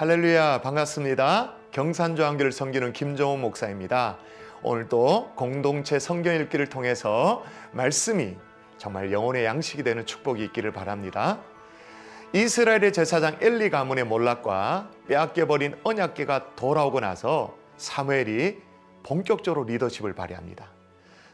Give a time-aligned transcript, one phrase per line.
[0.00, 1.52] 할렐루야 반갑습니다.
[1.72, 4.16] 경산조항교를 섬기는 김종훈 목사입니다.
[4.62, 8.34] 오늘도 공동체 성경 읽기를 통해서 말씀이
[8.78, 11.40] 정말 영혼의 양식이 되는 축복이 있기를 바랍니다.
[12.32, 18.56] 이스라엘의 제사장 엘리 가문의 몰락과 빼앗겨버린 언약계가 돌아오고 나서 사무엘이
[19.02, 20.79] 본격적으로 리더십을 발휘합니다.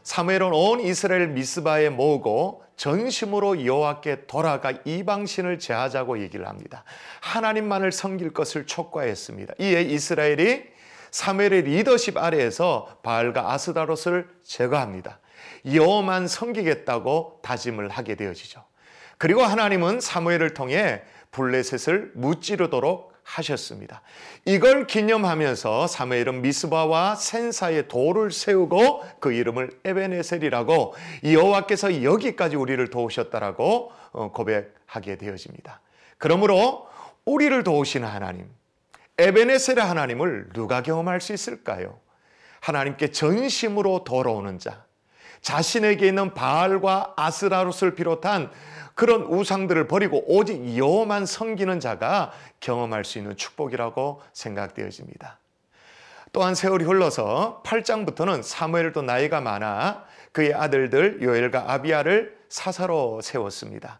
[0.07, 6.85] 사무엘은 온 이스라엘 미스바에 모으고 전심으로 여호와께 돌아가 이방신을 제하자고 얘기를 합니다.
[7.19, 9.55] 하나님만을 섬길 것을 촉구했습니다.
[9.59, 10.63] 이에 이스라엘이
[11.11, 15.19] 사무엘의 리더십 아래에서 바알과 아스다롯을 제거합니다.
[15.73, 18.63] 여호만 섬기겠다고 다짐을 하게 되어지죠.
[19.17, 24.01] 그리고 하나님은 사무엘을 통해 블레셋을 무찌르도록 하셨습니다.
[24.45, 34.31] 이걸 기념하면서 사무엘은 미스바와 센사의 돌을 세우고 그 이름을 에베네셀이라고 여호와께서 여기까지 우리를 도우셨다라고 어,
[34.31, 35.81] 고백하게 되어집니다.
[36.17, 36.87] 그러므로
[37.25, 38.49] 우리를 도우시는 하나님,
[39.17, 41.99] 에베네셀의 하나님을 누가 경험할 수 있을까요?
[42.61, 44.85] 하나님께 전심으로 돌아오는 자,
[45.41, 48.51] 자신에게 있는 바알과 아스라롯을 비롯한
[48.97, 55.37] 그런 우상들을 버리고 오직 여호만 섬기는 자가 경험할 수 있는 축복이라고 생각되어집니다.
[56.33, 63.99] 또한 세월이 흘러서 8장부터는 사무엘도 나이가 많아 그의 아들들 요엘과 아비아를 사사로 세웠습니다.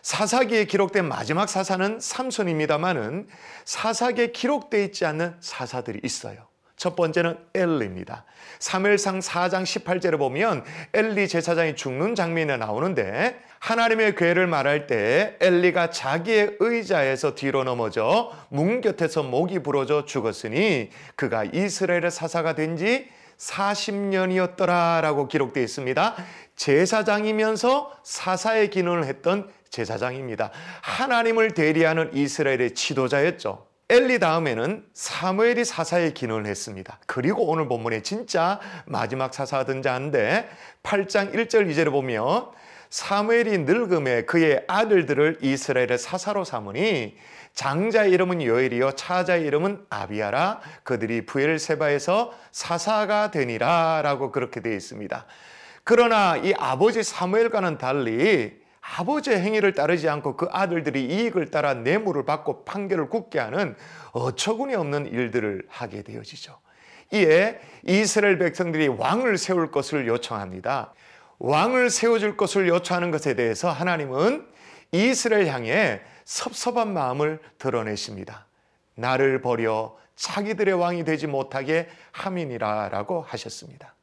[0.00, 3.28] 사사기에 기록된 마지막 사사는 삼손입니다만은
[3.66, 6.48] 사사기에 기록되어 있지 않는 사사들이 있어요.
[6.76, 8.24] 첫 번째는 엘리입니다.
[8.58, 16.56] 3일상 4장 18절에 보면 엘리 제사장이 죽는 장면이 나오는데 하나님의 괴를 말할 때 엘리가 자기의
[16.60, 23.08] 의자에서 뒤로 넘어져 문 곁에서 목이 부러져 죽었으니 그가 이스라엘의 사사가 된 지
[23.40, 26.14] 40년이었더라라고 기록되어 있습니다.
[26.56, 30.50] 제사장이면서 사사의 기능을 했던 제사장입니다.
[30.82, 33.66] 하나님을 대리하는 이스라엘의 지도자였죠.
[33.88, 37.00] 엘리 다음에는 사무엘이 사사의 기능을 했습니다.
[37.06, 40.48] 그리고 오늘 본문에 진짜 마지막 사사 등장인데
[40.82, 42.50] 8장 1절 2절에 보면
[42.90, 47.16] 사무엘이 늙음에 그의 아들들을 이스라엘의 사사로 삼으니
[47.54, 55.24] 장자의 이름은 요엘이요 차자의 이름은 아비아라 그들이 부엘세바에서 사사가 되니라라고 그렇게 되어 있습니다.
[55.84, 62.64] 그러나 이 아버지 사무엘과는 달리 아버지의 행위를 따르지 않고 그 아들들이 이익을 따라 뇌물을 받고
[62.64, 63.76] 판결을 굳게 하는
[64.12, 66.58] 어처구니 없는 일들을 하게 되어지죠.
[67.12, 70.92] 이에 이스라엘 백성들이 왕을 세울 것을 요청합니다.
[71.40, 74.46] 왕을 세워줄 것을 요청하는 것에 대해서 하나님은
[74.92, 78.46] 이스라엘 향해 섭섭한 마음을 드러내십니다.
[78.94, 83.94] 나를 버려 자기들의 왕이 되지 못하게 함이니라 라고 하셨습니다.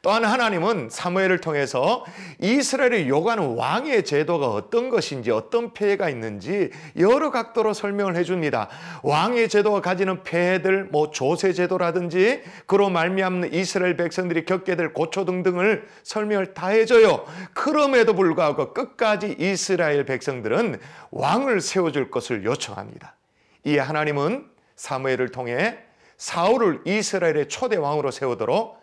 [0.00, 2.04] 또한 하나님은 사무엘을 통해서
[2.40, 8.68] 이스라엘이 요구하는 왕의 제도가 어떤 것인지 어떤 폐해가 있는지 여러 각도로 설명을 해줍니다.
[9.02, 15.88] 왕의 제도가 가지는 폐해들, 뭐 조세 제도라든지 그로 말미암는 이스라엘 백성들이 겪게 될 고초 등등을
[16.04, 17.24] 설명을 다 해줘요.
[17.52, 20.78] 그럼에도 불구하고 끝까지 이스라엘 백성들은
[21.10, 23.16] 왕을 세워줄 것을 요청합니다.
[23.64, 25.78] 이에 하나님은 사무엘을 통해
[26.16, 28.78] 사울을 이스라엘의 초대 왕으로 세우도록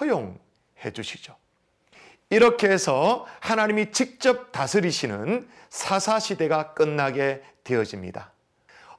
[0.00, 0.38] 허용
[0.84, 1.36] 해주시죠.
[2.30, 8.32] 이렇게 해서 하나님이 직접 다스리시는 사사시대가 끝나게 되어집니다.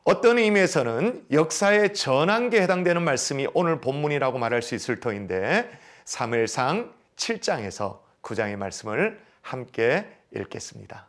[0.03, 5.69] 어떤 의미에서는 역사의 전환기에 해당되는 말씀이 오늘 본문이라고 말할 수 있을 터인데
[6.05, 11.07] 3일상 7장에서 9장의 말씀을 함께 읽겠습니다.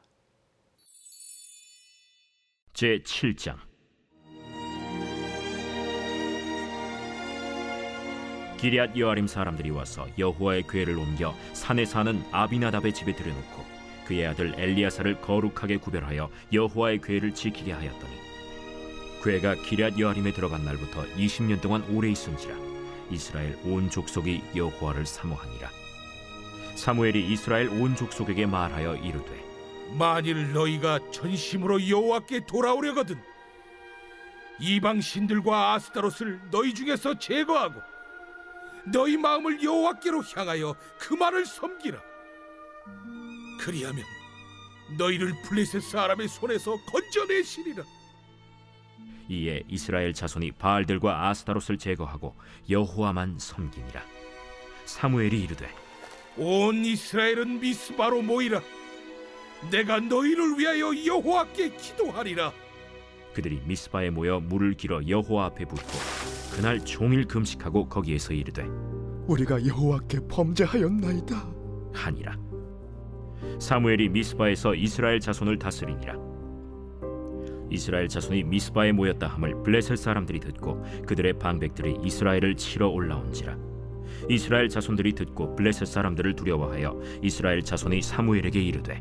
[2.72, 3.65] 제 7장
[8.56, 13.64] 기리앗 여아림 사람들이 와서 여호와의 궤를 옮겨 산에 사는 아비나답의 집에 들여놓고
[14.06, 18.14] 그의 아들 엘리야사를 거룩하게 구별하여 여호와의 궤를 지키게 하였더니
[19.22, 22.54] 궤가 기리앗 여아림에 들어간 날부터 20년 동안 오래 있은지라
[23.10, 25.70] 이스라엘 온 족속이 여호와를 사모하니라.
[26.76, 29.44] 사무엘이 이스라엘 온 족속에게 말하여 이르되
[29.98, 33.16] 만일 너희가 전심으로 여호와께 돌아오려거든
[34.60, 37.80] 이방 신들과 아스타롯을 너희 중에서 제거하고
[38.92, 42.00] 너희 마음을 여호와께로 향하여 그만을 섬기라.
[43.60, 44.04] 그리하면
[44.96, 47.82] 너희를 블레셋 사람의 손에서 건져내시리라.
[49.28, 52.36] 이에 이스라엘 자손이 바알들과 아스타롯을 제거하고
[52.70, 54.02] 여호와만 섬기니라.
[54.84, 55.68] 사무엘이 이르되
[56.36, 58.62] 온 이스라엘은 미스바로 모이라.
[59.70, 62.52] 내가 너희를 위하여 여호와께 기도하리라.
[63.34, 68.64] 그들이 미스바에 모여 물을 길어 여호와 앞에 붓고 그날 종일 금식하고 거기에서 이르되
[69.26, 71.48] 우리가 여호와께 범죄하였나이다.
[71.92, 72.36] 하니라.
[73.58, 76.14] 사무엘이 미스바에서 이스라엘 자손을 다스리니라.
[77.70, 83.56] 이스라엘 자손이 미스바에 모였다 함을 블레셋 사람들이 듣고 그들의 방백들이 이스라엘을 치러 올라온지라.
[84.28, 89.00] 이스라엘 자손들이 듣고 블레셋 사람들을 두려워하여 이스라엘 자손이 사무엘에게 이르되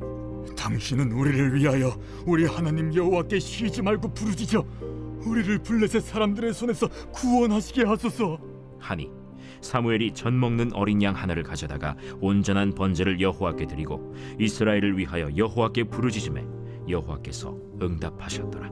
[0.57, 1.95] 당신은 우리를 위하여
[2.25, 4.65] 우리 하나님 여호와께 쉬지 말고 부르짖어
[5.25, 8.37] 우리를 블레셋 사람들의 손에서 구원하시게 하소서.
[8.79, 9.09] 하니
[9.61, 16.45] 사무엘이 전 먹는 어린 양 하나를 가져다가 온전한 번제를 여호와께 드리고 이스라엘을 위하여 여호와께 부르짖음에
[16.87, 18.71] 여호와께서 응답하셨더라.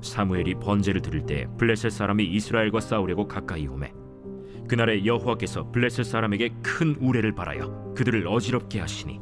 [0.00, 3.92] 사무엘이 번제를 드릴 때 블레셋 사람이 이스라엘과 싸우려고 가까이 오매
[4.68, 9.20] 그날에 여호와께서 블레셋 사람에게 큰 우레를 발하여 그들을 어지럽게 하시니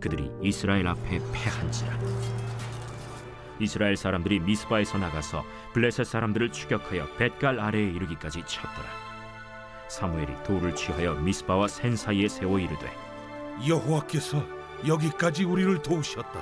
[0.00, 1.98] 그들이 이스라엘 앞에 패한지라.
[3.58, 9.06] 이스라엘 사람들이 미스바에서 나가서 블레셋 사람들을 추격하여 벳갈 아래에 이르기까지 쳤더라.
[9.88, 12.90] 사무엘이 돌을 취하여 미스바와 센 사이에 세워 이르되
[13.66, 14.44] 여호와께서
[14.86, 16.40] 여기까지 우리를 도우셨다.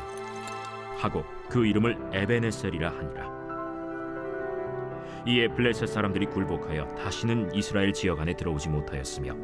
[0.98, 3.34] 하고 그 이름을 에베네셀이라 하니라.
[5.26, 9.34] 이에 블레셋 사람들이 굴복하여 다시는 이스라엘 지역 안에 들어오지 못하였으며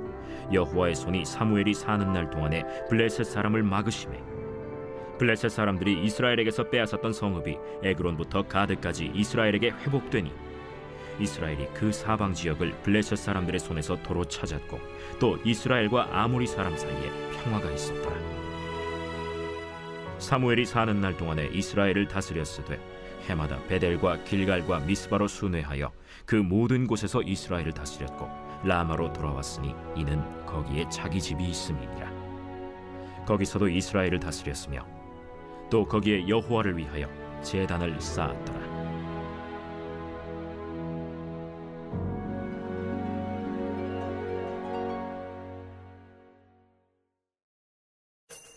[0.53, 4.21] 여호와의 손이 사무엘이 사는 날 동안에 블레셋 사람을 막으심에
[5.21, 10.33] 블레셋 사람들이 이스라엘에게서 빼앗았던 성읍이 에그론부터 가드까지 이스라엘에게 회복되니
[11.19, 14.81] 이스라엘이 그 사방 지역을 블레셋 사람들의 손에서 도로 찾았고
[15.19, 18.17] 또 이스라엘과 아모리 사람 사이에 평화가 있었더라.
[20.19, 22.81] 사무엘이 사는 날 동안에 이스라엘을 다스렸으되
[23.29, 25.93] 해마다 베델과 길갈과 미스바로 순회하여
[26.25, 28.27] 그 모든 곳에서 이스라엘을 다스렸고
[28.65, 32.11] 라마로 돌아왔으니 이는 거기에 자기 집이 있음이니라.
[33.27, 35.00] 거기서도 이스라엘을 다스렸으며
[35.71, 37.09] 또 거기에 여호와를 위하여
[37.43, 38.61] 제단을 쌓았더라.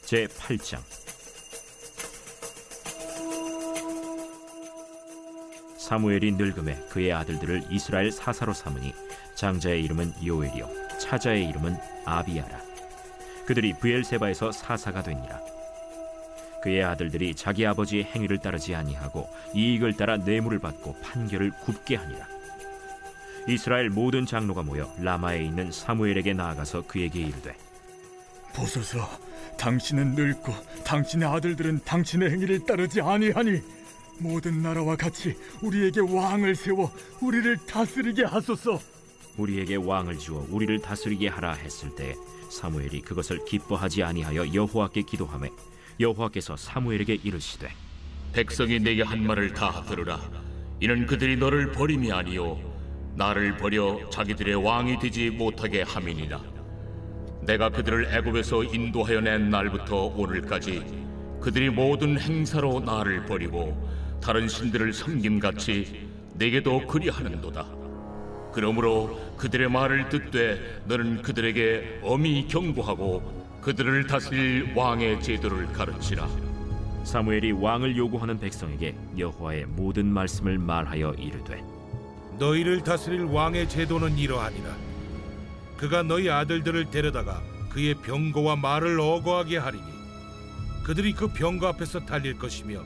[0.05, 0.79] 제 8장.
[5.77, 8.93] 사무엘이 늙음에 그의 아들들을 이스라엘 사사로 삼으니
[9.35, 12.59] 장자의 이름은 요엘이요 차자의 이름은 아비야라.
[13.45, 15.52] 그들이 브엘세바에서 사사가 되니라
[16.63, 22.25] 그의 아들들이 자기 아버지의 행위를 따르지 아니하고 이익을 따라 뇌물을 받고 판결을 굽게 하니라
[23.49, 27.53] 이스라엘 모든 장로가 모여 라마에 있는 사무엘에게 나아가서 그에게 이르되
[28.55, 29.09] 보소서,
[29.57, 30.53] 당신은 늙고
[30.85, 33.59] 당신의 아들들은 당신의 행위를 따르지 아니하니
[34.19, 38.79] 모든 나라와 같이 우리에게 왕을 세워 우리를 다스리게 하소서.
[39.37, 42.15] 우리에게 왕을 주어 우리를 다스리게 하라 했을 때
[42.49, 45.49] 사무엘이 그것을 기뻐하지 아니하여 여호와께 기도하매
[45.99, 47.69] 여호와께서 사무엘에게 이르시되
[48.33, 50.19] 백성이 내게 한 말을 다 들으라.
[50.79, 52.59] 이는 그들이 너를 버림이 아니요
[53.15, 56.41] 나를 버려 자기들의 왕이 되지 못하게 함이니라.
[57.41, 60.83] 내가 그들을 애굽에서 인도하여 낸 날부터 오늘까지
[61.41, 63.89] 그들이 모든 행사로 나를 버리고
[64.21, 67.67] 다른 신들을 섬김같이 내게도 그리하는도다.
[68.53, 76.27] 그러므로 그들의 말을 듣되 너는 그들에게 엄히 경고하고 그들을 다스릴 왕의 제도를 가르치라.
[77.05, 81.63] 사무엘이 왕을 요구하는 백성에게 여호와의 모든 말씀을 말하여 이르되
[82.39, 84.75] 너희를 다스릴 왕의 제도는 이러하니라.
[85.77, 89.85] 그가 너희 아들들을 데려다가 그의 병거와 말을 어거하게 하리니
[90.83, 92.83] 그들이 그 병거 앞에서 달릴 것이며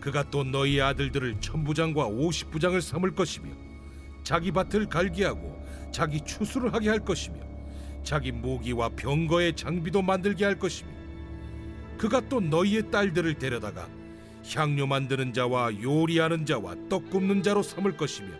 [0.00, 3.50] 그가 또 너희 아들들을 천부장과 오십부장을 삼을 것이며
[4.24, 5.62] 자기 밭을 갈게 하고
[5.92, 7.47] 자기 추수를 하게 할 것이며
[8.08, 10.88] 자기 모기와 병거의 장비도 만들게 할 것이며
[11.98, 13.86] 그가 또 너희의 딸들을 데려다가
[14.50, 18.30] 향료 만드는 자와 요리하는 자와 떡 굽는 자로 삼을 것이며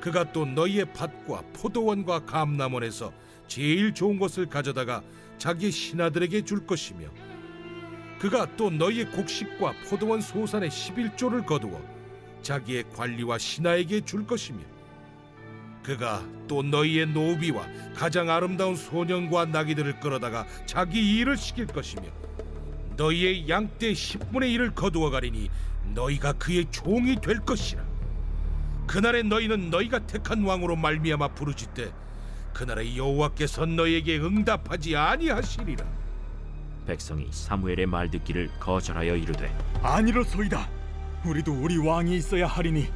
[0.00, 3.12] 그가 또 너희의 밭과 포도원과 감남원에서
[3.48, 5.02] 제일 좋은 것을 가져다가
[5.38, 7.08] 자기 신하들에게 줄 것이며
[8.20, 11.82] 그가 또 너희의 곡식과 포도원 소산의 11조를 거두어
[12.42, 14.77] 자기의 관리와 신하에게 줄 것이며
[15.88, 17.66] 그가 또 너희의 노비와
[17.96, 22.02] 가장 아름다운 소년과 나귀들을 끌어다가 자기 일을 시킬 것이며
[22.98, 25.48] 너희의 양떼 10분의 1을 거두어 가리니
[25.94, 27.82] 너희가 그의 종이 될 것이라
[28.86, 31.90] 그날에 너희는 너희가 택한 왕으로 말미암아 부르짖되
[32.52, 35.86] 그날에 여호와께서 너희에게 응답하지 아니하시리라
[36.86, 40.68] 백성이 사무엘의 말 듣기를 거절하여 이르되 아니로소이다.
[41.24, 42.88] 우리도 우리 왕이 있어야 하리니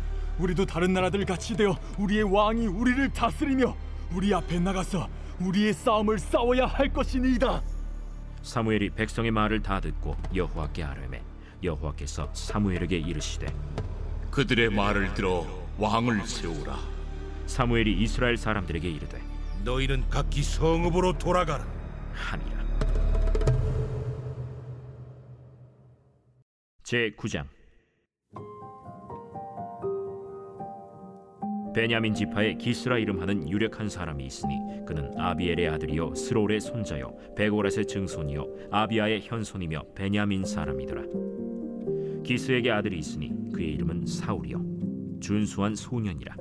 [0.43, 3.77] 우리도 다른 나라들 같이 되어 우리의 왕이 우리를 다스리며
[4.13, 5.09] 우리 앞에 나가서
[5.41, 7.63] 우리의 싸움을 싸워야 할 것이니이다.
[8.43, 11.23] 사무엘이 백성의 말을 다 듣고 여호와께 아뢰매
[11.63, 13.47] 여호와께서 사무엘에게 이르시되
[14.33, 15.47] 그들의 말을 들어
[15.79, 16.77] 왕을 세우라.
[17.47, 19.23] 사무엘이 이스라엘 사람들에게 이르되
[19.65, 21.65] 너희는 각기 성읍으로 돌아가라
[22.15, 22.63] 하니라
[26.83, 27.47] 제 9장
[31.75, 34.55] 베냐민 지파에 기스라 이름하는 유력한 사람이 있으니
[34.87, 41.03] 그는 아비엘의 아들이요 스롤의 손자요 베고라의 증손이요 아비아의 현손이며 베냐민 사람이더라.
[42.25, 44.63] 기스에게 아들이 있으니 그의 이름은 사울이요.
[45.21, 46.37] 준수한 소년이라.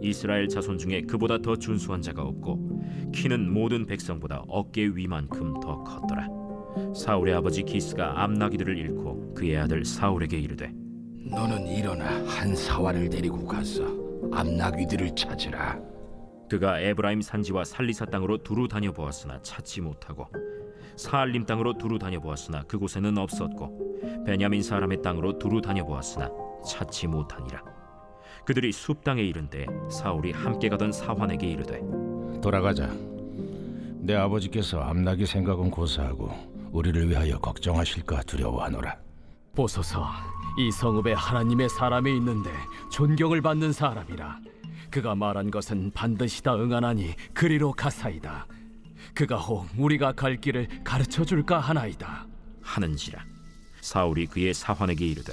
[0.00, 6.28] 이스라엘 자손 중에 그보다 더 준수한 자가 없고 키는 모든 백성보다 어깨 위만큼 더 컸더라.
[6.94, 10.72] 사울의 아버지 기스가 암나기들을 잃고 그의 아들 사울에게 이르되
[11.30, 13.97] 너는 일어나 한 사활을 데리고 가서
[14.32, 15.78] 암나귀들을 찾으라.
[16.48, 20.26] 그가 에브라임 산지와 살리사 땅으로 두루 다녀보았으나 찾지 못하고
[20.96, 26.30] 사알림 땅으로 두루 다녀보았으나 그곳에는 없었고 베냐민 사람의 땅으로 두루 다녀보았으나
[26.66, 27.62] 찾지 못하니라
[28.44, 31.82] 그들이 숲 땅에 이른데 사울이 함께 가던 사환에게 이르되
[32.40, 32.88] 돌아가자.
[34.00, 36.30] 내 아버지께서 암나귀 생각은 고사하고
[36.70, 38.96] 우리를 위하여 걱정하실까 두려워하노라.
[39.54, 40.06] 보소서
[40.58, 42.50] 이 성읍에 하나님의 사람이 있는데
[42.90, 44.40] 존경을 받는 사람이라
[44.90, 48.46] 그가 말한 것은 반드시 다 응하나니 그리로 가사이다
[49.14, 52.26] 그가 혹 우리가 갈 길을 가르쳐 줄까 하나이다
[52.60, 53.24] 하는지라
[53.80, 55.32] 사울이 그의 사환에게 이르되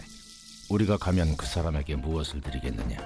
[0.69, 2.97] 우리가 가면 그 사람에게 무엇을 드리겠느냐?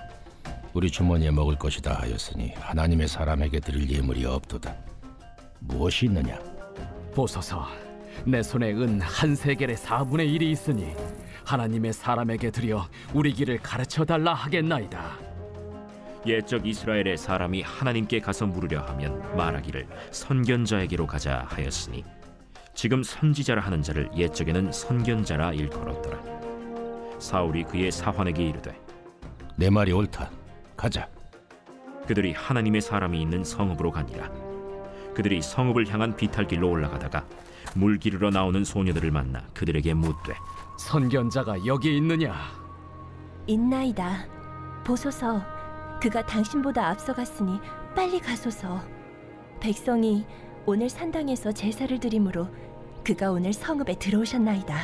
[0.74, 4.76] 우리 주머니에 먹을 것이다 하였으니 하나님의 사람에게 드릴 예물이 없도다.
[5.60, 6.40] 무엇이 있느냐?
[7.14, 7.68] 보소서
[8.26, 10.94] 내 손에 은 한 세겔의 4분의 1이 있으니
[11.46, 15.18] 하나님의 사람에게 드려 우리 길을 가르쳐 달라 하겠나이다
[16.26, 22.04] 옛적 이스라엘의 사람이 하나님께 가서 물으려 하면 말하기를 선견자에게로 가자 하였으니
[22.74, 26.20] 지금 선지자라 하는 자를 옛적에는 선견자라 일컬었더라
[27.20, 28.80] 사울이 그의 사환에게 이르되
[29.58, 30.32] 내 말이 옳다.
[30.78, 31.10] 가자.
[32.08, 34.30] 그들이 하나님의 사람이 있는 성읍으로 가니라
[35.14, 37.28] 그들이 성읍을 향한 비탈길로 올라가다가
[37.76, 40.34] 물 기르러 나오는 소녀들을 만나 그들에게 묻되
[40.78, 42.34] 선견자가 여기 있느냐
[43.48, 44.28] 있나이다.
[44.86, 45.42] 보소서,
[46.00, 47.60] 그가 당신보다 앞서갔으니
[47.96, 48.80] 빨리 가소서.
[49.60, 50.26] 백성이
[50.66, 52.48] 오늘 산당에서 제사를 드림으로
[53.04, 54.78] 그가 오늘 성읍에 들어오셨나이다.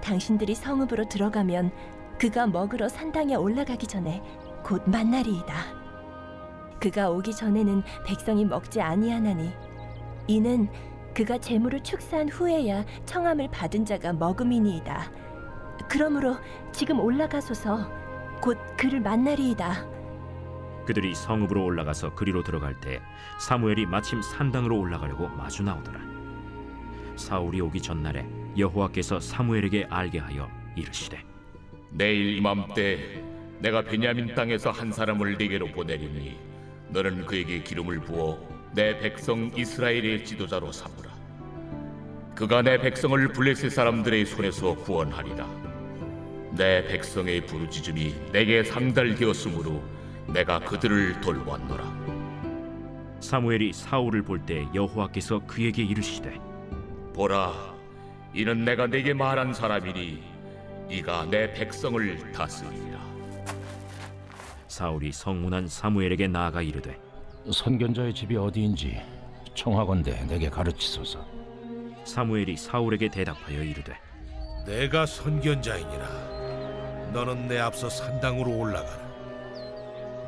[0.00, 1.72] 당신들이 성읍으로 들어가면
[2.18, 4.22] 그가 먹으러 산당에 올라가기 전에
[4.62, 5.54] 곧 만나리이다.
[6.80, 9.52] 그가 오기 전에는 백성이 먹지 아니하나니
[10.28, 10.68] 이는
[11.18, 15.10] 그가 재물을 축사한 후에야 청함을 받은 자가 먹음이니이다.
[15.88, 16.36] 그러므로
[16.70, 17.90] 지금 올라가소서
[18.40, 19.84] 곧 그를 만나리이다.
[20.86, 23.00] 그들이 성읍으로 올라가서 그리로 들어갈 때
[23.40, 26.00] 사무엘이 마침 산당으로 올라가려고 마주 나오더라.
[27.16, 28.24] 사울이 오기 전날에
[28.56, 31.20] 여호와께서 사무엘에게 알게 하여 이르시되
[31.90, 33.24] 내일 이맘때
[33.58, 36.38] 내가 베냐민 땅에서 한 사람을 네게로 보내리니
[36.90, 38.38] 너는 그에게 기름을 부어
[38.72, 41.07] 내 백성 이스라엘의 지도자로 삼으라.
[42.38, 45.44] 그가 내 백성을 블레셋 사람들의 손에서 구원하리라.
[46.52, 49.82] 내 백성의 부르짖음이 내게 상달되었으므로
[50.28, 51.82] 내가 그들을 돌보았노라.
[53.18, 56.38] 사무엘이 사울을 볼 때 여호와께서 그에게 이르시되
[57.12, 57.74] 보라,
[58.32, 60.22] 이는 내가 네게 말한 사람이니
[60.90, 63.00] 이가 내 백성을 다스리리라.
[64.68, 67.00] 사울이 성문한 사무엘에게 나아가 이르되
[67.50, 69.00] 선견자의 집이 어디인지
[69.56, 71.37] 청하건대 내게 가르치소서.
[72.08, 73.94] 사무엘이 사울에게 대답하여 이르되
[74.66, 76.08] 내가 선견자이니라.
[77.12, 79.08] 너는 내 앞서 산당으로 올라가라.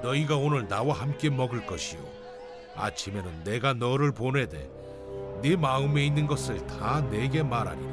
[0.02, 2.00] 너희가 오늘 나와 함께 먹을 것이요.
[2.76, 4.70] 아침에는 내가 너를 보내되
[5.42, 7.90] 네 마음에 있는 것을 다 내게 말하리라.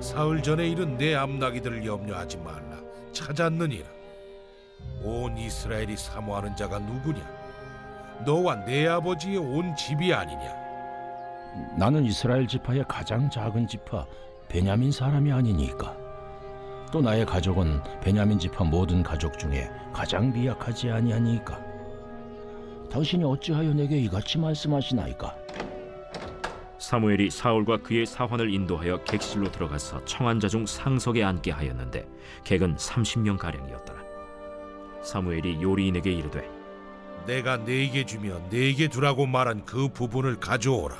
[0.00, 2.78] 사흘 전에 이른 내 암나기들을 염려하지 말라.
[3.12, 3.86] 찾았느니라.
[5.02, 7.36] 온 이스라엘이 사모하는 자가 누구냐?
[8.24, 10.65] 너와 내 아버지의 온 집이 아니냐?
[11.78, 14.06] 나는 이스라엘 지파의 가장 작은 지파
[14.48, 15.96] 베냐민 사람이 아니니까.
[16.92, 21.60] 또 나의 가족은 베냐민 지파 모든 가족 중에 가장 미약하지 아니하니까.
[22.90, 25.34] 당신이 어찌하여 내게 이같이 말씀하시나이까?
[26.78, 32.06] 사무엘이 사울과 그의 사환을 인도하여 객실로 들어가서 청한자 중 상석에 앉게 하였는데
[32.44, 34.00] 객은 30명 가량이었더라.
[35.02, 36.48] 사무엘이 요리인에게 이르되
[37.26, 40.96] 내가 네게 주며 네게 두라고 말한 그 부분을 가져오라.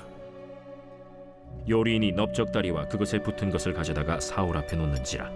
[1.69, 5.31] 요리인이 넓적다리와 그것에 붙은 것을 가져다가 사울 앞에 놓는지라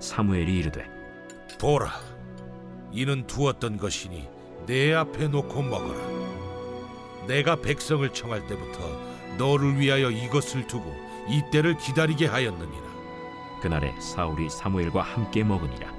[0.00, 0.84] 사무엘이 이르되
[1.60, 1.92] 보라,
[2.92, 4.28] 이는 두었던 것이니
[4.66, 5.98] 내 앞에 놓고 먹어라.
[7.26, 8.80] 내가 백성을 청할 때부터
[9.38, 10.94] 너를 위하여 이것을 두고
[11.28, 12.84] 이때를 기다리게 하였느니라.
[13.62, 15.90] 그날에 사울이 사무엘과 함께 먹으니라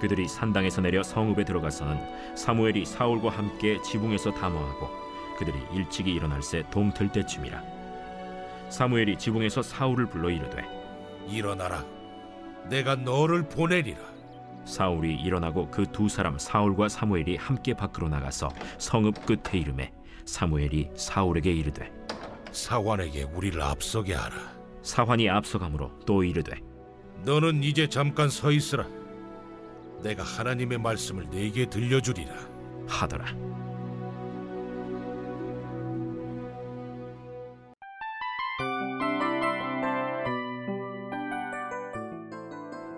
[0.00, 4.88] 그들이 산당에서 내려 성읍에 들어가서는 사무엘이 사울과 함께 지붕에서 담화하고
[5.38, 7.73] 그들이 일찍이 일어날 새 동틀 때쯤이라
[8.74, 10.64] 사무엘이 지붕에서 사울을 불러 이르되
[11.28, 11.84] 일어나라.
[12.68, 14.00] 내가 너를 보내리라.
[14.64, 19.92] 사울이 일어나고 그 두 사람 사울과 사무엘이 함께 밖으로 나가서 성읍 끝에 이름에
[20.24, 21.92] 사무엘이 사울에게 이르되
[22.50, 24.34] 사관에게 우리를 앞서게 하라.
[24.82, 26.60] 사환이 앞서가므로 또 이르되
[27.24, 28.88] 너는 이제 잠깐 서 있으라.
[30.02, 32.34] 내가 하나님의 말씀을 네게 들려주리라.
[32.88, 33.26] 하더라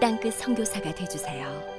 [0.00, 1.73] 땅끝 선교사가 되주세요.